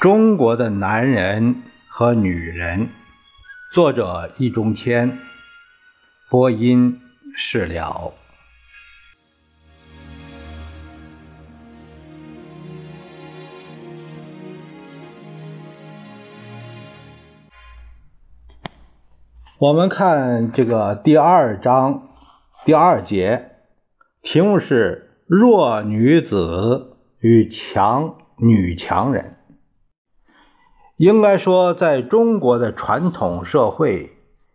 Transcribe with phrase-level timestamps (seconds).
[0.00, 1.56] 中国的男人
[1.86, 2.88] 和女人，
[3.74, 5.18] 作者易中天，
[6.30, 7.02] 播音
[7.36, 8.14] 释了。
[19.58, 22.08] 我们看这个第二章
[22.64, 23.50] 第二节，
[24.22, 29.36] 题目是“弱女子与强女强人”。
[31.00, 34.10] 应该说，在中国的传统社会，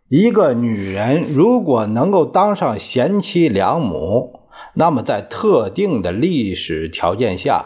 [0.08, 7.64] 一个女人如果能够当上贤妻良母，那么在特定的历史条件下，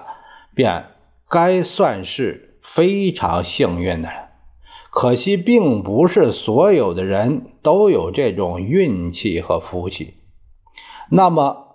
[0.54, 0.86] 便
[1.28, 4.30] 该算是非常幸运的了。
[4.90, 10.14] 可惜，并不是所有的人都有这种运气和福气。
[11.10, 11.66] 那么，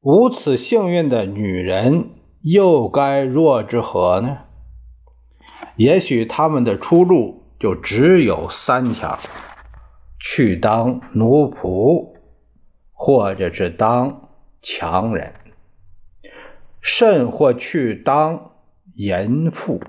[0.00, 2.08] 无此幸运的女人，
[2.40, 4.38] 又该若之何呢？
[5.76, 9.18] 也许他们的出路就只有三条：
[10.20, 12.14] 去当奴仆，
[12.92, 14.28] 或者是当
[14.60, 15.32] 强人，
[16.80, 18.52] 甚或去当
[18.94, 19.80] 淫妇。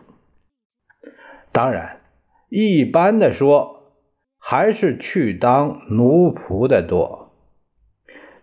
[1.51, 2.01] 当然，
[2.49, 3.93] 一般的说，
[4.39, 7.33] 还是去当奴仆的多。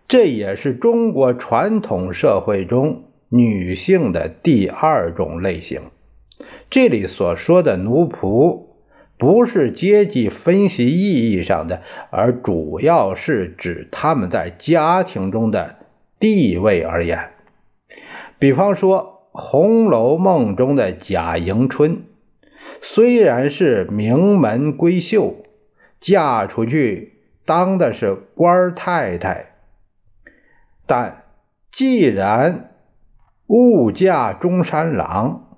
[0.07, 5.81] 这也是中国传统社会中女性的第二种类型。
[6.69, 8.67] 这里所说的奴仆，
[9.17, 15.75] 不是阶级分析意义上的，而主要是指他们在家庭中的
[16.19, 17.31] 地位而言。
[18.39, 22.03] 比方说，《红楼梦》中的贾迎春，
[22.81, 25.35] 虽然是名门闺秀，
[25.99, 29.51] 嫁出去当的是官太太，
[30.87, 31.23] 但
[31.71, 32.71] 既然
[33.47, 35.50] 误嫁中山狼。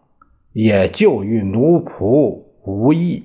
[0.53, 3.23] 也就与奴仆无异，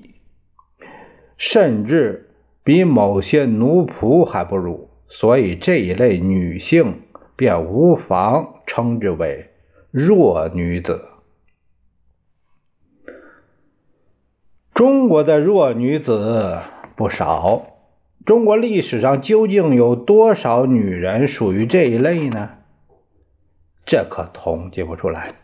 [1.37, 2.31] 甚至
[2.65, 7.03] 比某些奴仆还不如，所以这一类女性
[7.37, 9.51] 便无妨称之为
[9.91, 11.05] 弱女子。
[14.75, 16.59] 中国的弱女子
[16.97, 17.79] 不少，
[18.25, 22.51] 中国历史上究竟有多少女人属于这一类呢？
[23.85, 25.35] 这可统计不出来。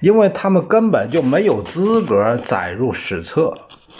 [0.00, 3.54] 因为他们根本就没有资格载入史册，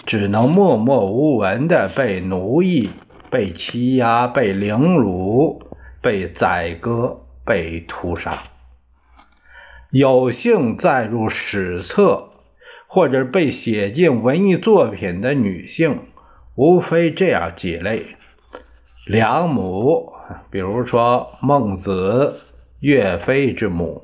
[0.05, 2.89] 只能默默无闻的被奴役、
[3.29, 5.63] 被欺压、被凌辱、
[6.01, 8.43] 被宰割、被屠杀。
[9.91, 12.29] 有幸载入史册
[12.87, 15.99] 或者被写进文艺作品的女性，
[16.55, 18.07] 无非这样几类：
[19.05, 20.13] 良母，
[20.49, 22.41] 比如说孟子、
[22.79, 24.02] 岳飞之母。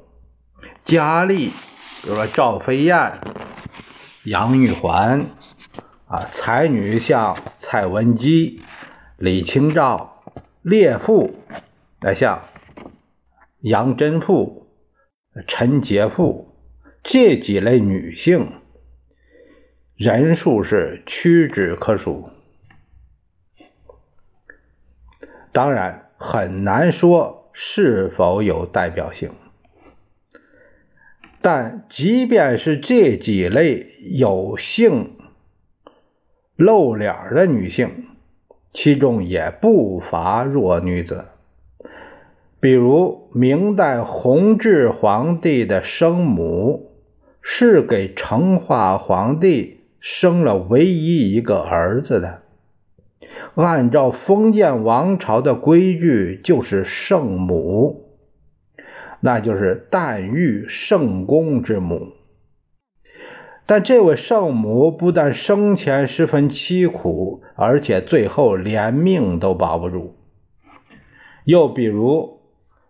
[0.85, 1.53] 佳丽，
[2.01, 3.19] 比如说赵飞燕、
[4.23, 5.27] 杨玉环，
[6.07, 8.63] 啊，才女像蔡文姬、
[9.17, 10.23] 李清照；
[10.61, 11.35] 烈妇，
[12.01, 12.43] 那像
[13.59, 14.67] 杨真妇、
[15.47, 16.55] 陈洁妇，
[17.03, 18.53] 这几类女性，
[19.95, 22.29] 人数是屈指可数。
[25.51, 29.33] 当然，很难说是否有代表性。
[31.41, 35.11] 但即便是这几类有幸
[36.55, 38.07] 露脸的女性，
[38.73, 41.25] 其中也不乏弱女子。
[42.59, 46.91] 比如明代弘治皇帝的生母，
[47.41, 52.41] 是给成化皇帝生了唯一一个儿子的。
[53.55, 58.08] 按照封建王朝的规矩，就是圣母。
[59.21, 62.13] 那就是诞育圣公之母，
[63.65, 70.15] 但这位圣母不但生前十分凄苦，而且最后连命都保不住。
[71.43, 72.39] 又比如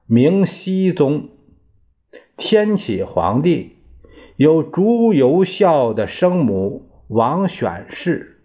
[0.06, 1.30] 明熹宗
[2.38, 3.78] 天启皇帝
[4.36, 8.42] 有朱由校的生母王选氏，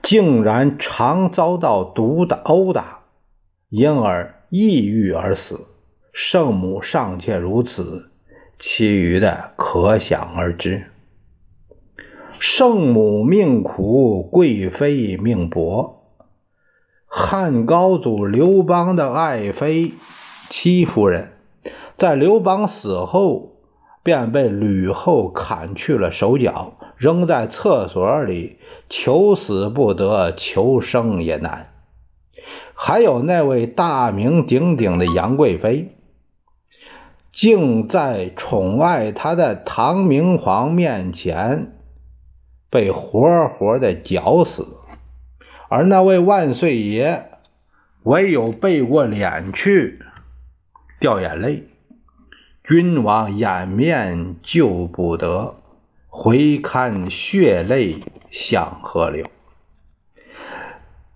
[0.00, 3.02] 竟然常遭到毒打殴打，
[3.68, 4.41] 因而。
[4.54, 5.60] 抑郁而死，
[6.12, 8.10] 圣母尚且如此，
[8.58, 10.90] 其余的可想而知。
[12.38, 16.02] 圣母命苦，贵妃命薄。
[17.06, 19.94] 汉高祖刘邦的爱妃
[20.50, 21.32] 戚夫人，
[21.96, 23.56] 在刘邦死后，
[24.02, 28.58] 便被吕后砍去了手脚，扔在厕所里，
[28.90, 31.71] 求死不得，求生也难。
[32.84, 35.94] 还有那位大名鼎鼎的杨贵妃，
[37.30, 41.76] 竟在宠爱她的唐明皇面前
[42.68, 44.66] 被活活的绞死，
[45.68, 47.30] 而那位万岁爷
[48.02, 50.00] 唯有背过脸去
[50.98, 51.68] 掉眼泪。
[52.64, 55.54] 君王掩面救不得，
[56.08, 58.02] 回看血泪
[58.32, 59.26] 向河流。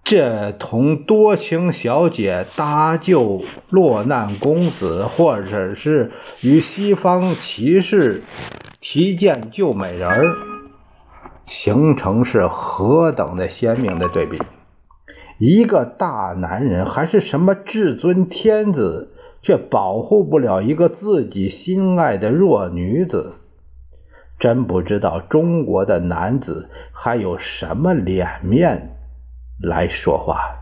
[0.08, 6.12] 这同多情小姐搭救落难公子，或者是
[6.42, 8.22] 与西方骑士
[8.80, 10.32] 提剑救美人儿，
[11.44, 14.40] 形成是何等的鲜明的对比！
[15.40, 19.12] 一个大男人还是什么至尊天子，
[19.42, 23.32] 却保护不了一个自己心爱的弱女子，
[24.38, 28.92] 真不知道中国的男子还有什么脸面。
[29.60, 30.56] 来说话。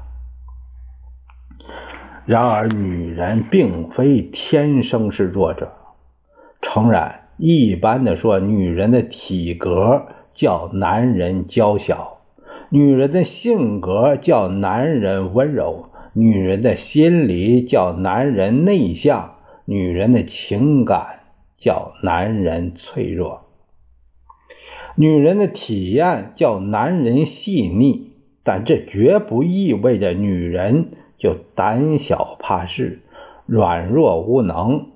[2.26, 5.72] 然而，女人并非天生是弱者。
[6.62, 12.20] 诚然，一般的说，女人的体格叫男人娇小，
[12.70, 19.34] 女人的性格叫男人温柔，女人的心理叫男人内向，
[19.66, 21.20] 女人的情感
[21.58, 23.42] 叫男人脆弱，
[24.96, 28.13] 女人的体验叫男人细腻。
[28.44, 33.00] 但这绝不意味着女人就胆小怕事、
[33.46, 34.88] 软弱无能、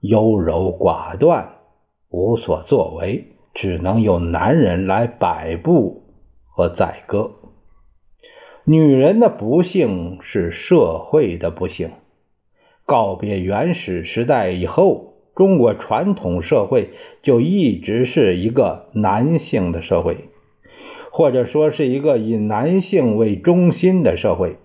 [0.00, 1.56] 优柔寡断、
[2.08, 6.02] 无所作为，只能由男人来摆布
[6.48, 7.32] 和宰割。
[8.64, 11.90] 女人的不幸是社会的不幸。
[12.84, 16.90] 告别原始时代以后，中国传统社会
[17.20, 20.30] 就一直是一个男性的社会。
[21.16, 24.58] 或者说是一个以男性为中心的社会。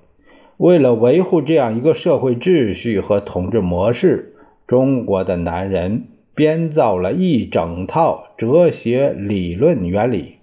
[0.58, 4.36] 为了维护这样一个社会秩序和统治模式，
[4.68, 10.40] 中国的男人编造了一整套哲学理论原理，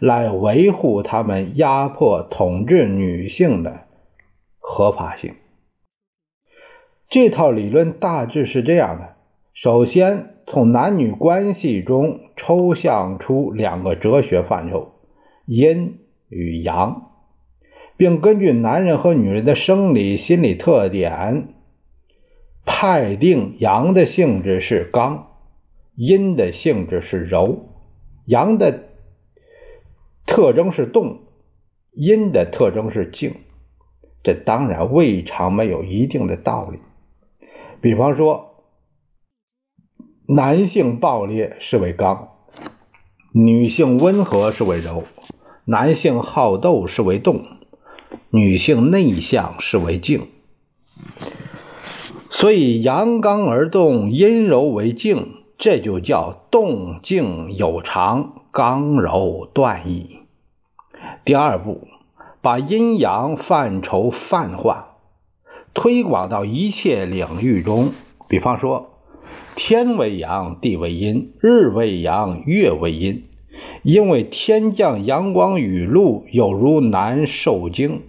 [0.00, 3.82] 来维护他们压迫统治女性的
[4.58, 5.34] 合法性。
[7.08, 9.14] 这套理论大致是这样的：
[9.52, 14.93] 首先，从男女关系中抽象出两个哲学范畴。
[15.46, 15.98] 阴
[16.28, 17.12] 与阳，
[17.96, 21.48] 并根据男人和女人的生理心理特点，
[22.64, 25.28] 判定阳的性质是刚，
[25.94, 27.68] 阴的性质是柔。
[28.26, 28.84] 阳的
[30.24, 31.20] 特征是动，
[31.92, 33.34] 阴的特征是静。
[34.22, 36.78] 这当然未尝没有一定的道理。
[37.82, 38.64] 比方说，
[40.26, 42.30] 男性暴烈是为刚，
[43.32, 45.04] 女性温和是为柔。
[45.66, 47.44] 男性好斗是为动，
[48.28, 50.28] 女性内向是为静，
[52.28, 60.18] 所以阳刚而动，阴柔为静，这就叫动静有常，刚柔断义。
[61.24, 61.88] 第二步，
[62.42, 64.98] 把阴阳范畴泛化，
[65.72, 67.92] 推广到一切领域中。
[68.28, 68.98] 比方说，
[69.56, 73.24] 天为阳，地为阴，日为阳，月为阴。
[73.84, 78.00] 因为天降阳光雨露，有如男受精；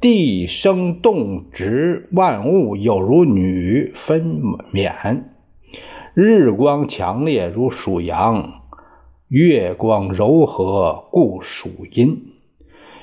[0.00, 5.22] 地生动植万物，有如女分娩。
[6.14, 8.54] 日光强烈，如属阳；
[9.28, 12.32] 月光柔和，故属阴。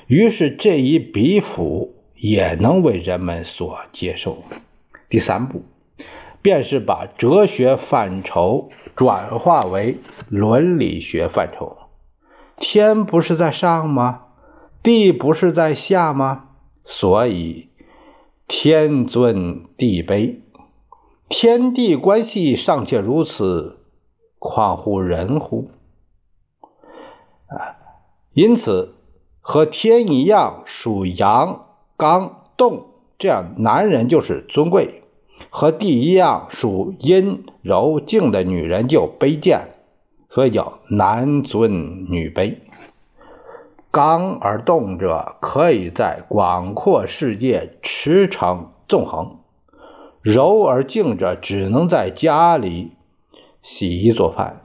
[0.06, 4.44] 于是这一比辅也能为人们所接受。
[5.08, 5.62] 第三步，
[6.42, 9.96] 便是把哲学范畴转化为
[10.28, 11.77] 伦理学范畴。
[12.60, 14.22] 天不是在上吗？
[14.82, 16.46] 地不是在下吗？
[16.84, 17.68] 所以
[18.46, 20.38] 天尊地卑，
[21.28, 23.78] 天地关系尚且如此，
[24.38, 25.70] 况乎人乎？
[27.48, 27.76] 啊，
[28.32, 28.94] 因此
[29.40, 32.86] 和天一样属阳刚动，
[33.18, 35.02] 这样男人就是尊贵；
[35.50, 39.74] 和地一样属阴柔静的女人就卑贱。
[40.30, 42.56] 所以叫男尊女卑，
[43.90, 49.38] 刚而动者可以在广阔世界驰骋纵横，
[50.22, 52.92] 柔而静者只能在家里
[53.62, 54.60] 洗衣做饭。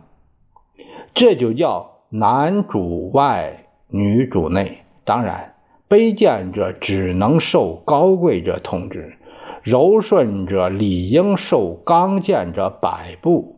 [1.13, 4.79] 这就叫男主外，女主内。
[5.05, 5.55] 当然，
[5.89, 9.17] 卑贱者只能受高贵者统治，
[9.62, 13.52] 柔顺者理应受刚健者摆布。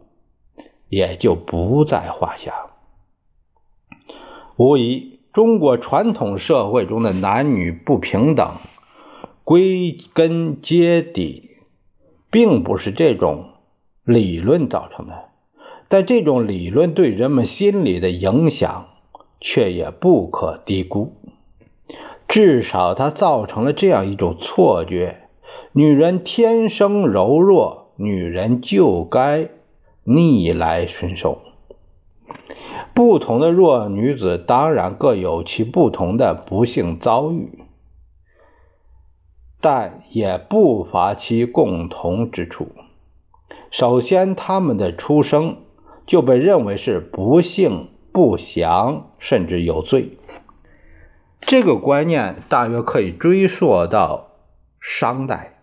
[0.90, 2.54] 也就不在话下。
[4.58, 8.54] 无疑，中国传统社会中的男女不平等，
[9.44, 11.50] 归根结底，
[12.32, 13.50] 并不是这种
[14.04, 15.26] 理论造成的，
[15.90, 18.88] 但这种理论对人们心理的影响
[19.42, 21.14] 却也不可低估。
[22.28, 25.28] 至少它造成了这样一种错觉：
[25.74, 29.50] 女人天生柔弱，女人就该
[30.06, 31.42] 逆来顺受。
[32.94, 37.66] 不同的弱女子当然各有其不同的不幸遭遇，
[39.60, 42.70] 但也不乏其共同之处。
[43.70, 45.58] 首先，她们的出生
[46.06, 50.18] 就被认为是不幸、不祥，甚至有罪。
[51.42, 54.28] 这个观念大约可以追溯到
[54.80, 55.60] 商代。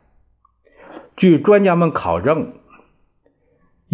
[1.16, 2.52] 据专家们考证，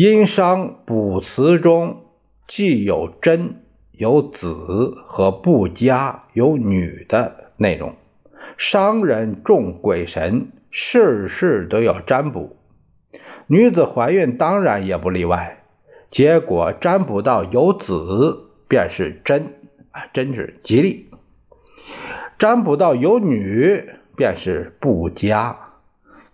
[0.01, 2.05] 殷商卜辞中
[2.47, 3.57] 既有真、
[3.91, 7.97] 有子和不家有女的内容。
[8.57, 12.57] 商人重鬼神，事事都要占卜。
[13.49, 15.65] 女子怀孕当然也不例外，
[16.13, 19.55] 结果占卜到有子便是真
[19.91, 21.07] 啊，真是吉利；
[22.39, 25.57] 占卜到有女便是不佳。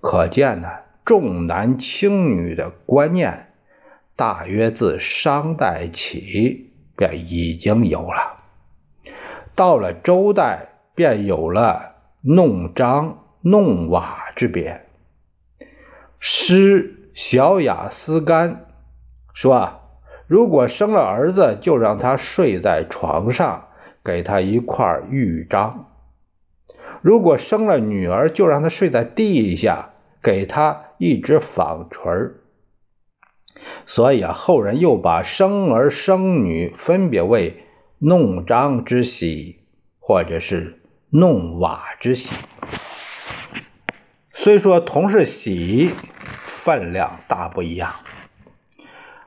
[0.03, 0.69] 可见呢，
[1.07, 3.53] 重男轻女的观念
[4.17, 8.43] 大约自商代起便已经有了，
[9.55, 14.87] 到了周代便有了弄璋弄瓦之别。
[16.19, 17.01] 诗。
[17.17, 18.67] 小雅思干
[19.35, 19.83] 说：“，
[20.27, 23.69] 如果生了儿子，就让他睡在床上，
[24.05, 25.87] 给他一块玉章；
[27.03, 29.91] 如果生了女儿，就让他睡在地下，
[30.21, 32.11] 给他一只纺锤
[33.87, 37.65] 所以啊，后人又把生儿生女分别为
[37.99, 39.61] 弄璋之喜，
[40.01, 40.81] 或者是
[41.11, 42.31] 弄瓦之喜。
[44.33, 45.91] 虽说同是喜。
[46.65, 47.97] 分量大不一样，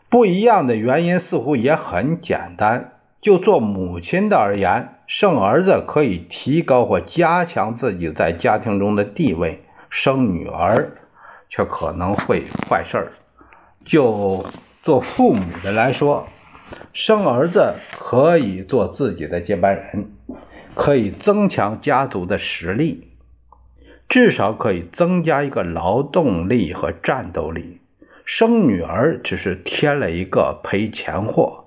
[0.09, 2.93] 不一样的原因似乎也很简单。
[3.21, 9.59] 就做母亲的而言，生儿子可以提高或加强自己在家庭中的地位；
[9.91, 10.97] 生女儿
[11.47, 13.11] 却可能会坏事儿。
[13.87, 14.45] 就
[14.83, 16.27] 做父母的来说，
[16.91, 20.11] 生儿子可以做自己的接班人，
[20.75, 23.07] 可以增强家族的实力。
[24.09, 27.79] 至少可以增加一个劳动力和战斗力。
[28.25, 31.63] 生女儿只是添了一个赔钱货，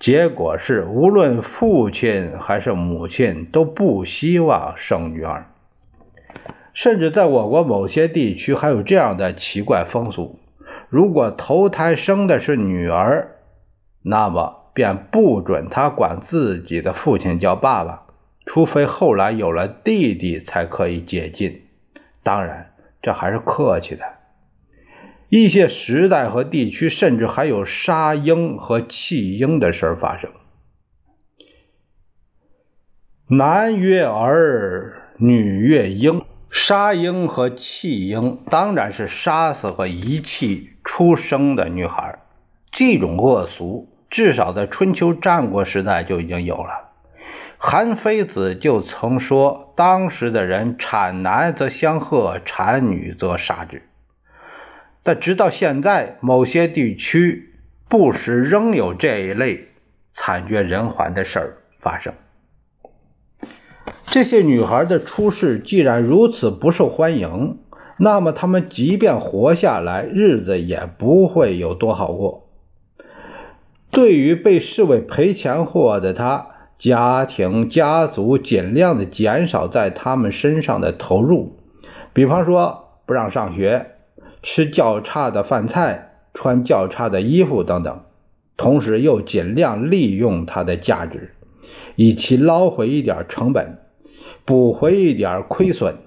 [0.00, 5.46] 结果是无论父亲还是母亲都不希望生女儿。
[6.72, 10.40] 甚至在我国某些地区还有这样的奇怪风俗：
[10.88, 13.36] 如果头胎生的是女儿，
[14.02, 18.06] 那么便不准她管自己的父亲叫爸爸，
[18.46, 21.62] 除非后来有了弟弟才可以解禁。
[22.22, 24.04] 当然，这还是客气的。
[25.28, 30.30] 一些时代和地区，甚至还有杀婴和弃婴的事儿发生。
[33.26, 36.22] 男曰儿，女曰婴。
[36.50, 42.18] 杀婴和弃婴，当然是杀死和遗弃出生的女孩。
[42.70, 46.90] 这种恶俗，至少在春秋战国时代就已经有了。
[47.56, 53.82] 韩非子就曾说：“当时的人产男则相贺，产女则杀之。”
[55.02, 57.54] 但直到现在，某些地区
[57.88, 59.68] 不时仍有这一类
[60.12, 62.12] 惨绝人寰的事儿发生。
[64.06, 67.58] 这些女孩的出世既然如此不受欢迎，
[67.96, 72.48] 那么他们即便活下来，日子也不会有多好过。
[73.90, 81.56] 对于被视为赔钱货的他，家庭、家族尽量的减少在他们身上的投入，
[82.12, 83.92] 比方说不让上学、
[84.42, 88.02] 吃较差的饭菜、穿较差的衣服等等，
[88.56, 91.32] 同时又尽量利用它的价值，
[91.94, 93.78] 以其捞回一点成本，
[94.44, 95.98] 补回一点亏损。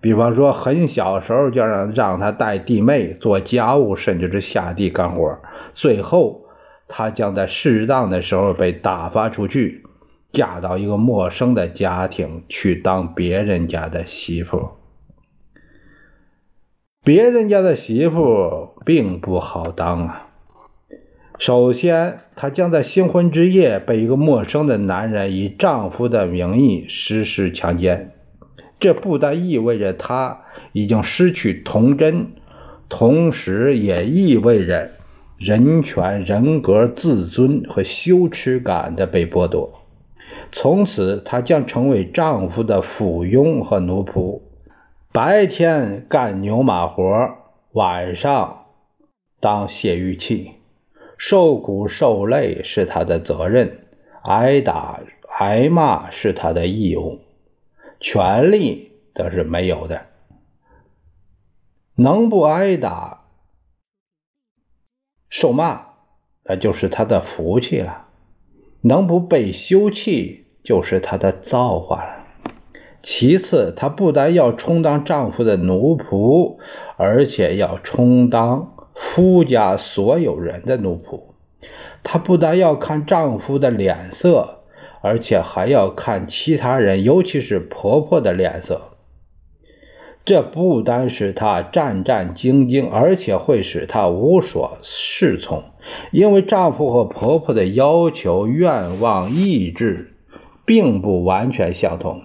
[0.00, 5.38] 比方说，很小时候就让让他带弟妹做家务，甚至是下地干活，
[5.74, 6.46] 最后。
[6.92, 9.84] 她将在适当的时候被打发出去，
[10.32, 14.70] 嫁到一个陌生的家庭去当别人家的媳妇。
[17.04, 20.26] 别人家的媳妇并不好当啊。
[21.38, 28.10] 首先，她将在新婚之夜被一个陌生的男人以丈夫的名义实施强奸，
[28.80, 30.40] 这不但意味着她
[30.72, 32.32] 已经失去童真，
[32.88, 34.92] 同时也意味着。
[35.38, 39.80] 人权、人格、自尊和羞耻感的被剥夺，
[40.52, 44.42] 从此她将成为丈夫的附庸和奴仆，
[45.12, 47.30] 白天干牛马活，
[47.72, 48.66] 晚上
[49.40, 50.50] 当泄欲气，
[51.16, 53.78] 受苦受累是她的责任，
[54.22, 55.00] 挨打
[55.38, 57.20] 挨骂是她的义务，
[58.00, 60.06] 权利则是没有的。
[61.94, 63.26] 能不挨打、
[65.28, 65.88] 受骂，
[66.44, 68.06] 那就是他的福气了；
[68.80, 72.24] 能不被休弃，就是他的造化了。
[73.02, 76.58] 其次，她不但要充当丈夫的奴仆，
[76.98, 81.22] 而且要充当夫家所有人的奴仆。
[82.02, 84.59] 她不但要看丈夫的脸色，
[85.00, 88.96] 而且还要看其他人，尤其是婆婆的脸色。
[90.22, 95.62] 这不单使她战战兢兢，而且会使她无所适从，
[96.12, 100.14] 因为丈夫和婆婆的要求、愿望、意志
[100.66, 102.22] 并不完全相同。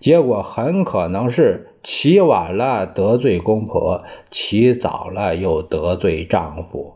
[0.00, 6.94] 结果很可能是起晚了得罪公婆，起早了又得罪丈夫，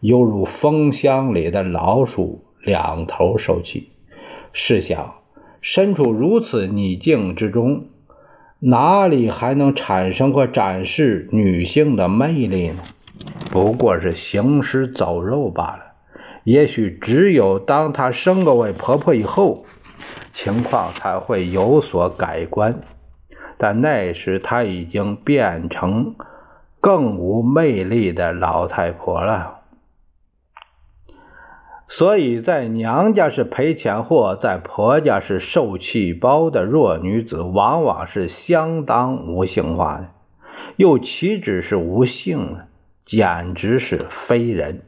[0.00, 3.93] 犹如蜂箱里的老鼠，两头受气。
[4.54, 5.16] 试想，
[5.60, 7.84] 身处如此逆境之中，
[8.60, 12.76] 哪里还能产生和展示女性的魅力呢？
[13.50, 15.80] 不过是行尸走肉罢了。
[16.44, 19.66] 也许只有当她升格为婆婆以后。
[20.32, 22.80] 情况才会有所改观，
[23.56, 26.16] 但那时她已经变成
[26.80, 29.60] 更无魅力的老太婆了。
[31.88, 40.08] 所以在娘家是赔钱货，在婆家是受气包的弱女子，往往是相当无性化的，
[40.76, 42.58] 又岂止是无性呢？
[43.04, 44.82] 简直是非人。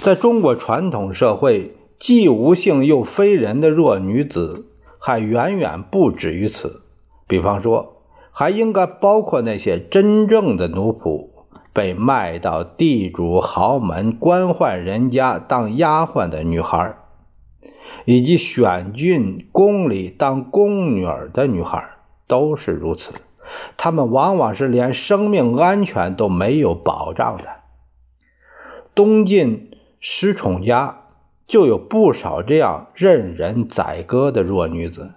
[0.00, 1.76] 在中国传统社会。
[2.04, 4.66] 既无性又非人的弱女子
[4.98, 6.82] 还远远不止于此。
[7.28, 11.28] 比方说，还应该包括那些真正的奴仆，
[11.72, 16.96] 被卖到地主豪门、官宦人家当丫鬟的女孩，
[18.04, 21.90] 以及选进宫里当宫女儿的女孩，
[22.26, 23.12] 都是如此。
[23.76, 27.44] 她们往往是连生命安全都没有保障的。
[28.94, 30.98] 东晋石崇家。
[31.48, 35.10] 就有不少这样任人宰割的弱女子。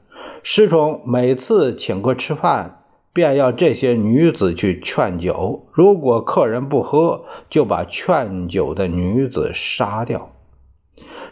[0.44, 2.84] 石崇每次请客吃饭，
[3.16, 5.70] 便要这些女子去劝酒。
[5.72, 10.32] 如果客人不喝，就把劝酒的女子杀掉。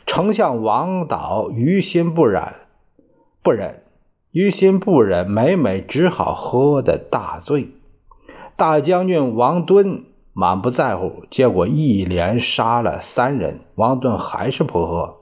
[0.06, 2.42] 丞相王导于心不忍，
[3.44, 3.84] 不忍，
[4.32, 7.72] 于心不忍，每每只好喝的大醉。
[8.56, 10.06] 大将军王敦。
[10.36, 13.60] 满不在乎，结果一连杀了三人。
[13.76, 15.18] 王敦还是不喝。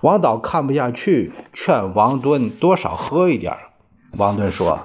[0.00, 3.56] 王导看不下去，劝王敦多少喝一点。
[4.16, 4.78] 王敦说：“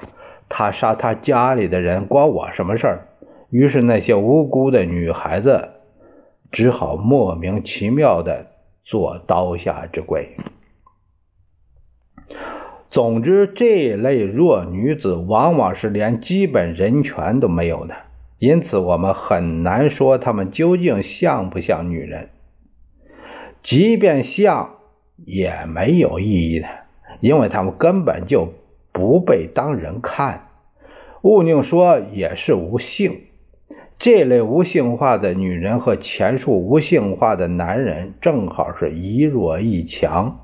[0.49, 3.07] 他杀他家里的人，关我什么事儿？”
[3.49, 5.69] 于是那些无辜的女孩子
[6.51, 8.47] 只好莫名其妙的
[8.83, 10.35] 做刀下之鬼。
[12.89, 17.95] 总之，这类弱女子往往是连基本人权都没有的。
[18.39, 22.29] 因此，我们很难说她们究竟像不像女人。
[23.61, 24.77] 即便像，
[25.17, 26.67] 也没有意义的，
[27.19, 28.53] 因为她们根本就
[28.91, 30.47] 不被当人看。
[31.21, 33.21] 毋宁说，也是无性。
[33.97, 40.39] 这类无性化的女人和前述无性化的男人，正好是一弱一强，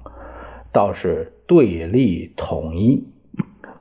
[0.73, 3.07] 倒是对立统一。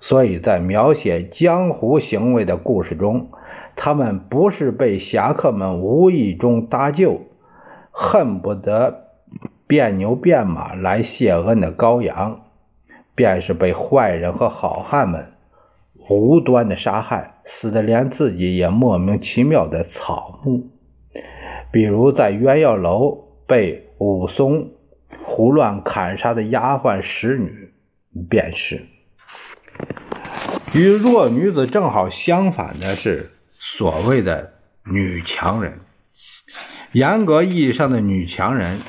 [0.00, 3.30] 所以在描写江湖行为的故事中，
[3.74, 7.22] 他们不是被侠客们无意中搭救，
[7.90, 9.08] 恨不得
[9.66, 12.43] 变牛变马来谢恩的羔羊，
[13.14, 15.32] 便是被坏人和好汉们
[16.08, 20.70] 无端的杀害，死的连自己也莫名其妙的草木。
[21.70, 24.70] 比如在鸳鸯楼被武松
[25.22, 27.72] 胡乱砍杀的丫鬟使女，
[28.28, 28.84] 便是。
[30.74, 33.30] 与弱女子正好相反的是。
[33.66, 34.52] 所谓的
[34.84, 35.80] 女强人，
[36.92, 38.82] 严格意义上的女强人，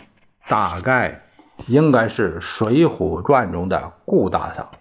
[0.49, 1.21] 大概
[1.67, 4.71] 应该是《水浒传》中的顾大嫂、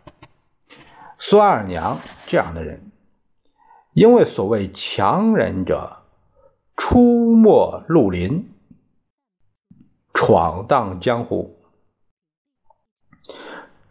[1.18, 2.90] 孙二娘这样的人。
[3.92, 5.98] 因为所谓强人者，
[6.76, 8.52] 出没绿林，
[10.12, 11.60] 闯荡江湖，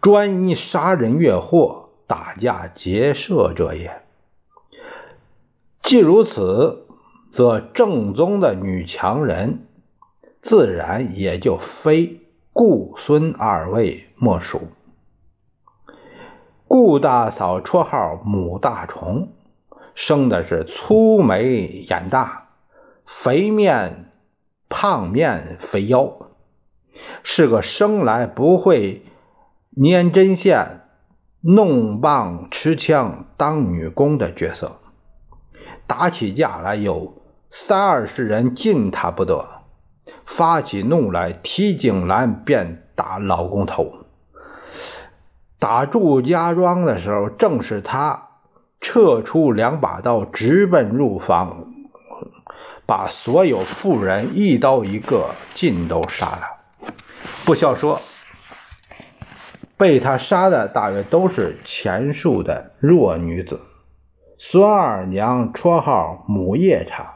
[0.02, 4.04] 专一杀人越货、打架劫舍者也。
[5.82, 6.86] 既如此，
[7.30, 9.68] 则正宗的女强人，
[10.42, 12.20] 自然也就非
[12.54, 14.62] 顾孙二位莫属。
[16.68, 19.30] 顾大嫂绰号母大虫，
[19.96, 22.50] 生的是粗眉眼大，
[23.06, 24.12] 肥面、
[24.70, 26.14] 胖面、肥腰，
[27.24, 29.04] 是个生来不会
[29.76, 30.82] 粘针线、
[31.42, 34.78] 弄棒持枪当女工的角色。
[35.88, 39.63] 打起架来有三二十人禁他不得，
[40.26, 43.94] 发起怒来提井栏便打老公头。
[45.60, 48.28] 打祝家庄的时候，正是他
[48.82, 51.68] 撤出两把刀，直奔入房，
[52.86, 56.42] 把所有妇人一刀一个尽都杀了。
[57.46, 58.02] 不消说，
[59.78, 63.62] 被他杀的大约都是前述的弱女子。
[64.38, 67.16] 孙二娘绰号母夜叉，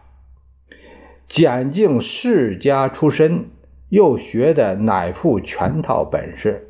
[1.27, 3.49] 简净世家出身，
[3.89, 6.69] 又学的乃父全套本事，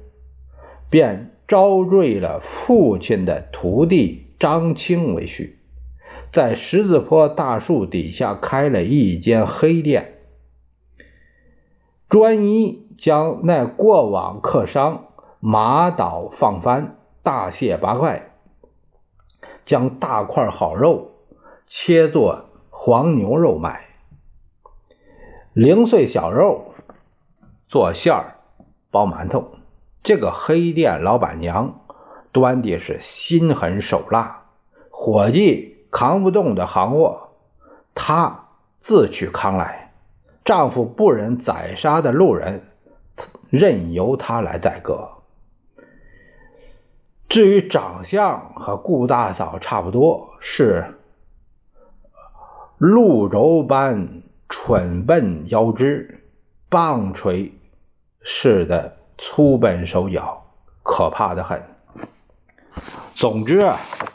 [0.90, 5.54] 便招赘了父亲的徒弟张青为婿，
[6.32, 10.14] 在十字坡大树底下开了一间黑店，
[12.10, 15.08] 专一将那过往客商
[15.40, 18.32] 马倒放翻，大卸八块。
[19.66, 21.12] 将大块好肉
[21.66, 23.87] 切作黄牛肉卖，
[25.60, 26.76] 零碎小肉
[27.68, 28.36] 做馅儿
[28.92, 29.56] 包馒头。
[30.04, 31.80] 这个黑店老板娘
[32.32, 34.44] 端的是心狠手辣，
[34.92, 37.30] 伙计扛不动的行货，
[37.96, 38.50] 她
[38.82, 39.94] 自去扛来。
[40.46, 42.62] 丈夫不忍宰杀的路人，
[43.50, 45.10] 任由她来宰割。
[47.30, 51.00] 至于长相和顾大嫂差不多，是
[52.78, 56.24] 鹿轴般蠢笨腰肢，
[56.70, 57.54] 棒槌
[58.22, 60.46] 似的粗笨手脚，
[60.84, 61.64] 可怕的很。
[63.16, 63.72] 总之，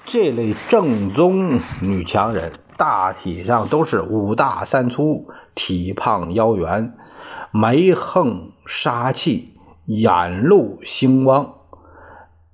[0.06, 6.94] 这类正宗女强人大体上都是五大三粗，体胖腰圆，
[7.50, 9.54] 眉横杀气，
[9.86, 11.54] 眼露星光。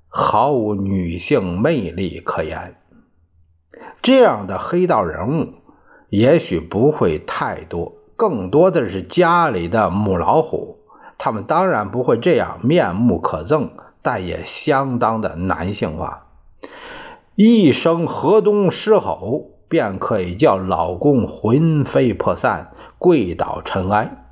[0.08, 2.76] 毫无女性魅力可言，
[4.00, 5.54] 这样的黑道人物
[6.08, 10.78] 也许不会太多，更多的是家里的母老虎。
[11.18, 13.70] 他们当然不会这样面目可憎，
[14.02, 16.26] 但也相当的男性化。
[17.34, 24.26] 一声河东狮吼，便可以叫老公魂飞魄散、跪倒尘埃。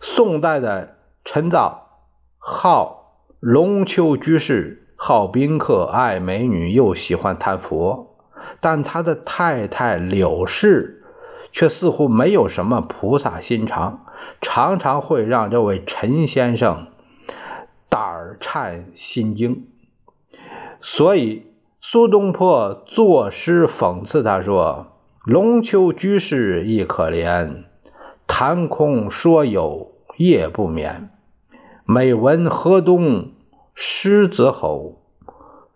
[0.00, 1.88] 宋代的陈造
[2.38, 2.98] 号。
[3.40, 8.11] 龙丘居士好宾客，爱美女，又喜欢谈佛，
[8.60, 11.02] 但他的太太柳氏
[11.50, 14.06] 却似乎没有什么菩萨心肠，
[14.40, 16.86] 常常会让这位陈先生
[17.88, 19.66] 胆颤心惊。
[20.80, 21.46] 所以
[21.80, 24.92] 苏东坡作诗讽刺他说
[25.24, 27.64] ：“龙丘居士亦可怜，
[28.26, 31.10] 谈空说有夜不眠。”
[31.84, 33.32] 每闻河东
[33.74, 35.02] 狮子吼，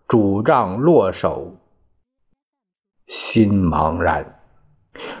[0.07, 1.57] 主杖落手
[3.07, 4.39] 心茫然。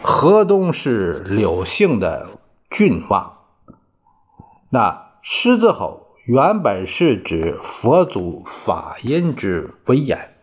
[0.03, 2.27] 河东是柳姓的
[2.69, 3.37] 郡望，
[4.69, 10.33] 那狮子吼原本是指佛祖法音之威严。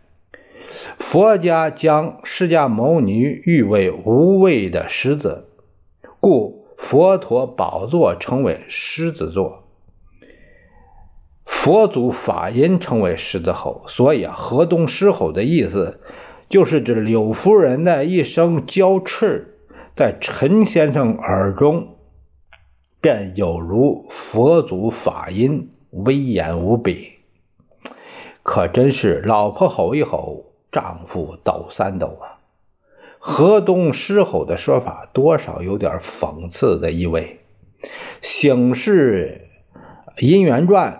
[0.99, 5.49] 佛家将释迦牟尼誉为无畏的狮子，
[6.19, 9.63] 故佛陀宝座称为狮子座。
[11.45, 16.01] 佛祖法音称为狮子吼，所以，河东狮吼的意思
[16.49, 19.57] 就是指柳夫人的一声娇斥，
[19.95, 21.95] 在陈先生耳中
[23.01, 27.13] 便有如佛祖法音，威严无比。
[28.43, 32.37] 可真是老婆吼一吼，丈夫抖三抖啊！
[33.17, 37.39] 河东狮吼的说法多少有点讽刺的意味。
[38.21, 39.49] 《醒世
[40.17, 40.99] 姻缘传》。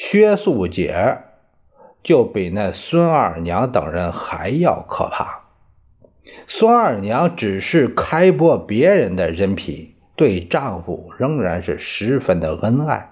[0.00, 1.18] 薛素姐
[2.02, 5.44] 就比那孙二娘等人还要可怕。
[6.46, 13.10] 孙二娘只是开剥别人的人皮，对丈夫仍然是十分的恩爱，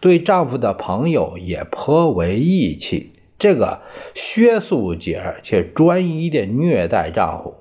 [0.00, 3.12] 对丈夫的朋友也颇为义气。
[3.38, 3.80] 这个
[4.14, 7.56] 薛素姐却专一的虐待丈夫，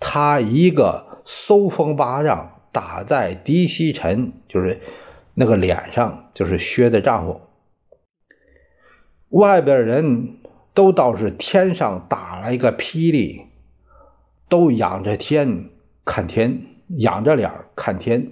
[0.00, 4.80] 她一个搜风巴掌打在狄希臣，就是
[5.34, 7.42] 那个脸上，就是薛的丈夫。
[9.34, 10.36] 外边人
[10.74, 13.46] 都倒是天上打了一个霹雳，
[14.48, 15.70] 都仰着天
[16.04, 16.62] 看天，
[16.98, 18.28] 仰着脸看天。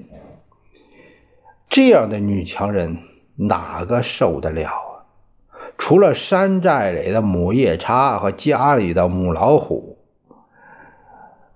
[1.68, 2.98] 这样的女强人
[3.34, 5.02] 哪个受得了啊？
[5.76, 9.98] 除了山寨里的母夜叉和家里的母老虎，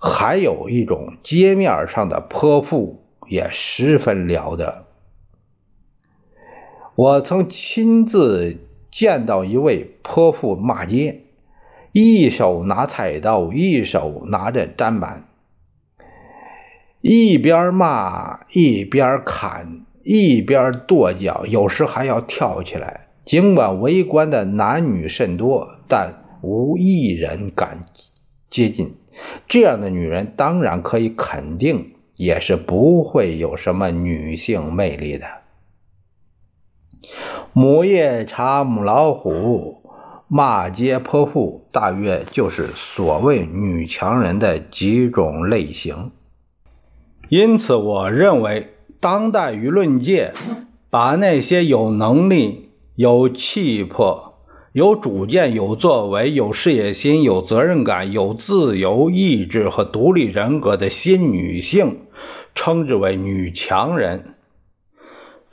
[0.01, 4.87] 还有一种街面上的泼妇也十分了得。
[6.97, 8.57] 我曾亲自
[8.97, 11.21] 见到一位泼妇骂街，
[11.93, 15.25] 一手拿菜刀，一手拿着砧板，
[17.03, 23.09] 一边骂一边砍，一边跺脚，有时还要跳起来。
[23.27, 27.83] 尽管围观的男女甚多，但无一人敢
[28.49, 28.95] 接近。
[29.47, 35.27] 这样的女人，当然可以肯定，也是不会有什么女性魅力的。
[37.59, 39.81] 母夜叉、母老虎、
[40.29, 46.11] 骂街泼妇，大约就是所谓女强人的几种类型。
[47.31, 50.35] 因此，我认为当代舆论界
[50.91, 54.35] 把那些有能力、有气魄、
[54.75, 62.01] 有主见、有作为、有事业心、有责任感、有自由意志和独立人格的新女性，
[62.55, 64.35] 称之为女强人。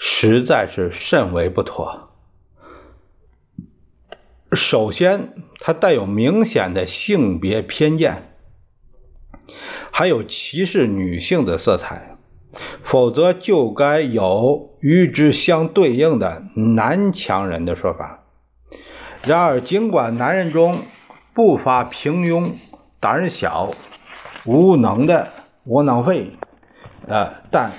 [0.06, 2.10] 实在是甚为不妥。
[4.52, 8.36] 首先，它带有明显的性别偏见，
[9.92, 12.18] 还有歧视女性的色彩，
[12.84, 18.26] 否则就该有与之相对应的男强人的说法。
[19.26, 20.84] 然而，尽管男人中
[21.34, 22.52] 不乏平庸、
[23.00, 23.72] 胆小、
[24.44, 25.30] 无能的
[25.64, 26.34] 窝囊废，
[27.08, 27.72] 呃，但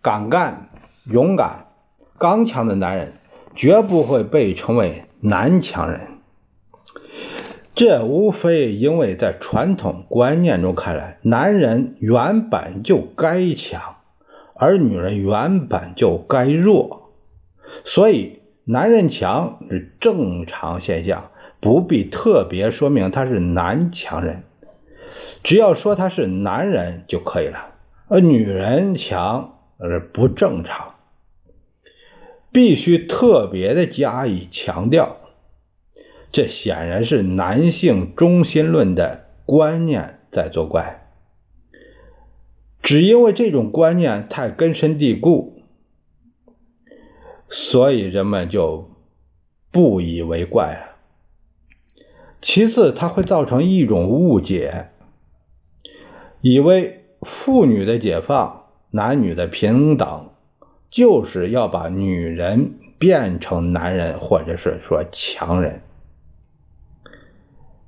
[0.00, 0.68] 敢干。
[1.08, 1.66] 勇敢、
[2.18, 3.12] 刚强的男人
[3.54, 6.00] 绝不会被称为男强人。
[7.76, 13.96] 这无非因为在传统观念中看来，男人原本就该强，
[14.54, 17.12] 而女人原本就该弱，
[17.84, 24.42] 所以男人强是正常现象，不必特别说明他是男强人，
[25.44, 27.74] 只要说他是男人就可以了。
[28.08, 30.94] 而女人强而不正常。
[32.56, 35.18] 必须特别的加以强调，
[36.32, 41.06] 这显然是男性中心论的观念在作怪。
[42.82, 45.60] 只因为这种观念太根深蒂固，
[47.50, 48.88] 所以人们就
[49.70, 50.96] 不以为怪了。
[52.40, 54.88] 其次，它会造成一种误解，
[56.40, 60.30] 以为妇女的解放、男女的平等。
[60.96, 65.82] 就是要把女人变成男人，或者是说强人，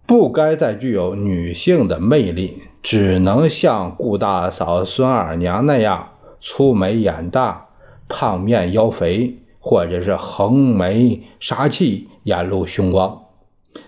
[0.05, 6.11] 不该再具有女性的魅力，只能像顾大嫂、孙二娘那样
[6.42, 7.68] 粗眉眼大、
[8.11, 13.23] 胖面腰肥，或者是横眉杀气、眼露凶光，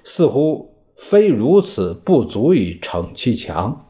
[0.02, 3.84] 似乎非如此不足以逞其强，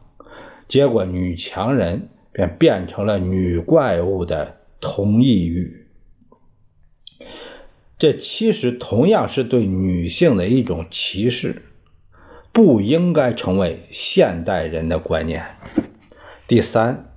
[0.67, 4.57] 结果女强人便变成了女怪物的。
[4.81, 5.89] 同意语，
[7.99, 11.63] 这其实同样是对女性的一种歧视，
[12.51, 15.45] 不应该成为现代人的观念。
[16.49, 17.13] 第三，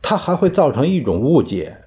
[0.00, 1.78] 它还会造成一种误解，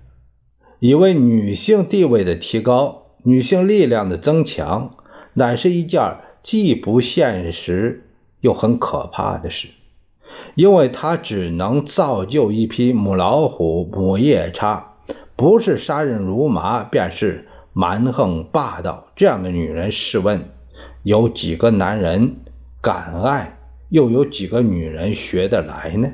[0.80, 4.98] 以为女性地位的提高、女性力量的增强，
[5.34, 8.10] 乃是一件既不现实
[8.42, 9.70] 又很可怕的事。
[10.58, 14.96] 因为他只能造就一批母老虎、母夜叉，
[15.36, 19.06] 不是杀人如麻，便是蛮横霸道。
[19.16, 20.50] 这样的女人，试问
[21.04, 22.38] 有几个男人
[22.82, 23.60] 敢爱？
[23.90, 26.10] 又有几个女人学得来呢？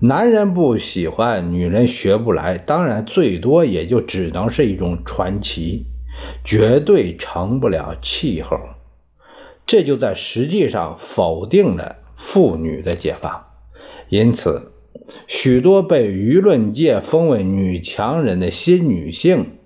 [0.00, 5.86] 男人不喜欢，女人学不来，当然最多也就只能是一种传奇，
[6.44, 8.58] 绝对成不了气候。
[9.64, 12.03] 这就在实际上否定了。
[12.24, 13.44] 妇女的解放，
[14.08, 14.72] 因此，
[15.28, 19.58] 许多被舆论界封为女强人的新女性，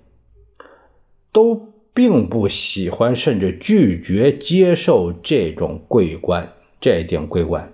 [1.32, 6.52] 都并不喜欢，甚至拒绝接受这种桂冠。
[6.80, 7.72] 这顶桂冠，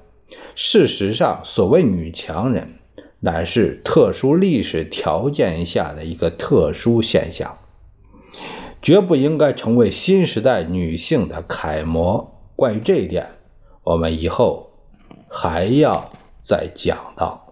[0.54, 2.74] 事实上，所谓女强人，
[3.20, 7.58] 乃是特殊历史条件下的一个特殊现象，
[8.82, 12.38] 绝不应该成为新时代女性的楷模。
[12.54, 13.28] 关于这一点，
[13.82, 14.73] 我们以后。
[15.36, 16.08] 还要
[16.44, 17.44] 再讲到。